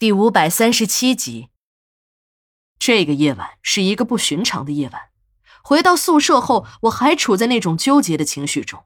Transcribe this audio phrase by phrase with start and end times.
[0.00, 1.50] 第五百三十七集。
[2.78, 5.10] 这个夜晚是一个不寻常的夜晚。
[5.62, 8.84] 回到宿舍后，我还处在那种纠结的情绪中。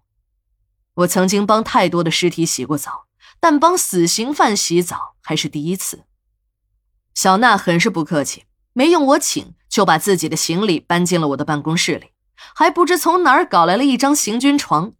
[0.95, 3.07] 我曾经帮太多的尸体洗过澡，
[3.39, 6.03] 但帮死刑犯洗澡还是第一次。
[7.15, 12.11] 小娜很是不客气，没用我请，就把自己的行李搬进了我的办公室里，
[12.57, 14.95] 还不知从哪儿搞来了一张行军床，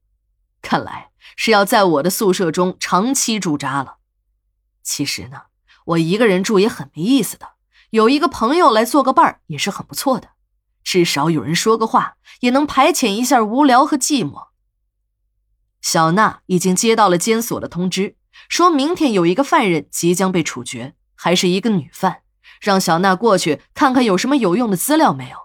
[0.63, 3.97] 看来是要在我的宿舍中长期驻扎了。
[4.85, 5.47] 其实呢。
[5.85, 7.53] 我一个人住也很没意思的，
[7.91, 10.31] 有一个朋友来做个伴儿也是很不错的，
[10.83, 14.49] 至少有人说个话，也能排遣一下无聊和寂寞。
[15.83, 18.17] 小娜已经接到了监所的通知，
[18.49, 22.23] 说明天有一个犯人即将被处决，还是一个女犯，
[22.61, 25.37] 让小娜过去看看有什么有用的资料没有。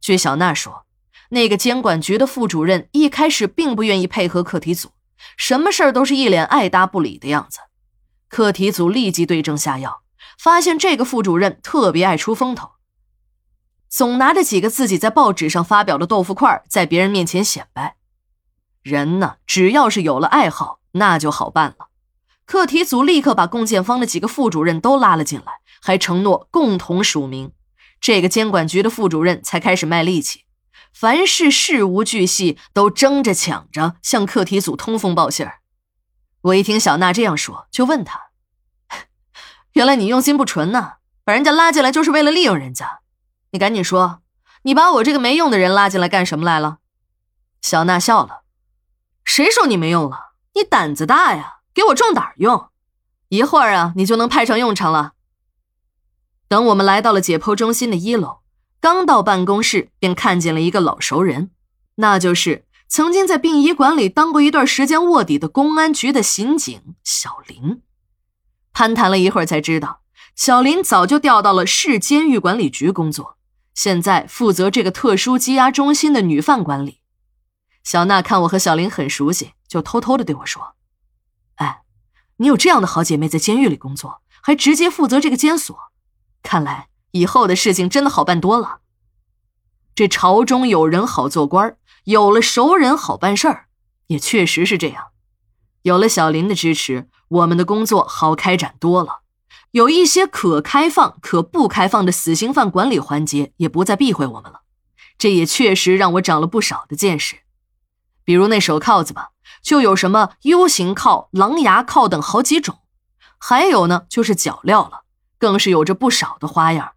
[0.00, 0.86] 据小娜说，
[1.28, 4.92] 那个监管局的副主任一开始并不愿意配合课题组，
[5.36, 7.60] 什么事儿都是一脸爱答不理的样子。
[8.32, 10.04] 课题组立即对症下药，
[10.38, 12.70] 发现这个副主任特别爱出风头，
[13.90, 17.96] 总拿着几个自己在报纸上发表的豆腐块在别人面前显摆。
[18.82, 21.88] 人呢，只要是有了爱好，那就好办了。
[22.46, 27.52] 课题组立刻把共建方的几个副主任都拉了进来，还承诺共同署名。
[28.00, 30.46] 这个监管局的副主任才开始卖力气，
[30.94, 35.58] 凡是事无巨细都争着抢着向课题组通风报信儿。
[36.46, 38.20] 我一听小娜这样说，就问她
[39.72, 43.00] ：“原来你用心不纯呢，把人家拉进来就是为了利用人家。
[43.50, 44.20] 你赶紧说，
[44.62, 46.78] 你把我这个没用的人拉进来干什么来了？”
[47.62, 48.42] 小娜笑了
[49.24, 50.32] ：“谁说你没用了？
[50.54, 52.68] 你胆子大呀，给我壮胆用，
[53.28, 55.12] 一会儿啊，你就能派上用场了。”
[56.48, 58.40] 等我们来到了解剖中心的一楼，
[58.80, 61.50] 刚到办公室，便看见了一个老熟人，
[61.94, 62.64] 那就是。
[62.88, 67.80] 曾经在殡仪馆里当过一段时间卧底的公安局的刑警小林，
[68.72, 70.02] 攀谈了一会儿才知道，
[70.34, 73.36] 小林早就调到了市监狱管理局工作，
[73.74, 77.00] 现在负责这个特殊羁押中心的女犯管理。
[77.84, 80.74] 小娜看我和小林很熟悉，就偷偷的对我说
[81.56, 81.82] ：“哎，
[82.36, 85.76] 你有这样的好姐妹在监狱里工作，还直接负责这个监所，
[86.42, 88.78] 看来以后的事情真的好办多了。
[89.94, 93.66] 这朝中有人好做官有了熟人好办事儿，
[94.06, 95.08] 也确实是这样。
[95.82, 99.20] 有了小林的支持，我们的工作好开展多了。
[99.70, 104.60] 有一些可开放、可不开放的死刑犯管理环节，也不再避讳我们了。
[105.16, 107.36] 这也确实让我长了不少的见识。
[108.24, 109.30] 比如那手铐子吧，
[109.62, 112.80] 就有什么 U 型铐、狼牙铐等好几种。
[113.38, 115.04] 还有呢，就是脚镣了，
[115.38, 116.92] 更是有着不少的花样，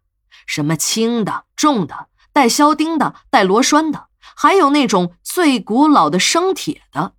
[0.46, 4.08] 什么轻的、重的，带销钉的，带螺栓的。
[4.36, 7.14] 还有那种最古老的生铁的，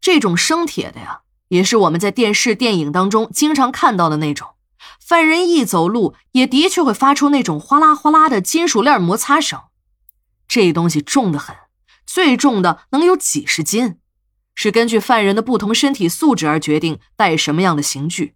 [0.00, 4.50] 这种生铁的呀，也是我们在电视、电影当中经常看到的那种。
[5.00, 9.60] 犯人一走路，也的确会发出那种哗啦哗啦的金属链摩擦声。
[10.48, 11.54] 这东西重得很，
[12.04, 13.98] 最重的能有几十斤，
[14.54, 18.34] 是根据犯人的不同身体素质而决定带什么样的刑具。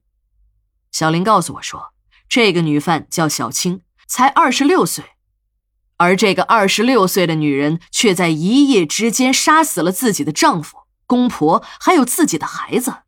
[0.93, 1.93] 小林告诉我说，
[2.29, 5.05] 这个女犯叫小青，才二十六岁。
[5.97, 10.80] 而这个二十六岁的女人，却在一夜之间杀死了自己的丈夫、
[11.11, 12.99] 公婆，还有自己的孩子。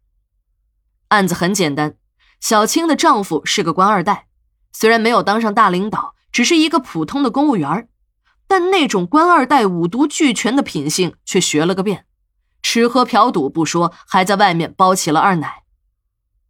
[1.11, 1.95] 案子很简单，
[2.41, 4.27] 小青的丈夫是个官二代，
[4.73, 7.89] 虽然没有当上大领导，只是一个普通的公务员，
[8.49, 12.07] 但那种官二代五毒俱全的品性却学了个遍，
[12.61, 15.63] 吃喝嫖赌不说，还在外面包起了二奶。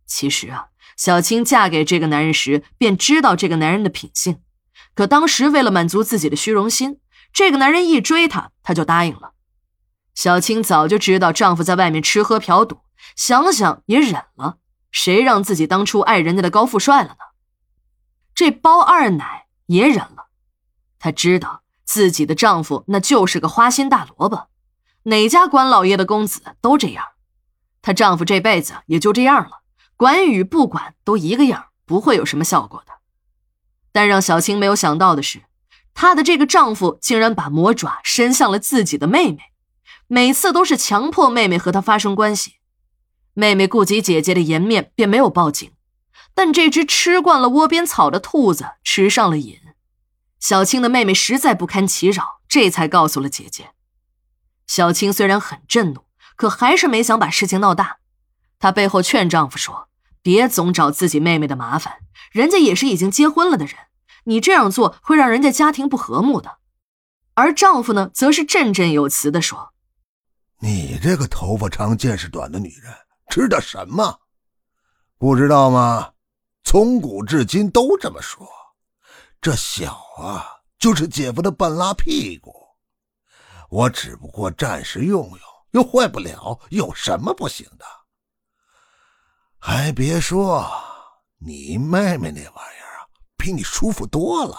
[0.06, 4.40] 其实啊，小青嫁给这个男人时，便知道这个男人的品性。
[4.94, 6.98] 可当时为了满足自己的虚荣心，
[7.30, 9.32] 这个男人一追她，她就答应了。
[10.14, 12.80] 小青早就知道丈夫在外面吃喝嫖赌，
[13.16, 14.58] 想想也忍了。
[14.90, 17.16] 谁让自己当初爱人家的高富帅了呢？
[18.34, 20.28] 这包二奶也忍了。
[20.98, 24.48] 她知道自己的丈夫那就是个花心大萝卜，
[25.04, 27.04] 哪家官老爷的公子都这样。
[27.80, 29.62] 她丈夫这辈子也就这样了，
[29.96, 32.92] 管与不管都一个样，不会有什么效果的。
[33.92, 35.42] 但让小青没有想到的是，
[35.94, 39.40] 她的这个丈夫竟然把魔爪伸向了自己的妹妹，
[40.14, 42.56] 每次都是强迫妹妹和他发生关系。
[43.32, 45.72] 妹妹顾及姐姐的颜面，便没有报警。
[46.34, 49.58] 但这只吃惯了窝边草的兔子吃上了瘾，
[50.38, 53.70] 小青的妹妹实在不堪其扰，这才告诉了姐姐。
[54.66, 56.04] 小青虽然很震怒，
[56.36, 57.96] 可还是没想把事情闹大。
[58.58, 59.88] 她背后劝丈夫说
[60.20, 62.00] ：“别总找自己妹妹的麻烦。”
[62.30, 63.76] 人家也是已经结婚了的人，
[64.24, 66.58] 你这样做会让人家家庭不和睦的。
[67.32, 69.71] 而丈夫呢，则是振振有词的说
[70.92, 72.92] ：“你这个头发长见识短的女人，
[73.30, 74.20] 知道什么？
[75.16, 76.12] 不知道吗？
[76.64, 78.46] 从古至今都这么说。
[79.40, 80.44] 这小啊，
[80.78, 82.54] 就是姐夫的半拉屁股。
[83.70, 85.38] 我只不过暂时用用，
[85.70, 87.86] 又坏不了，有什么不行的？
[89.58, 90.70] 还别说，
[91.38, 94.58] 你妹妹那玩意儿啊，比你舒服多了。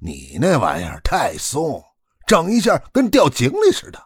[0.00, 1.82] 你那玩意儿太松，
[2.24, 4.00] 整一下跟掉井里似的。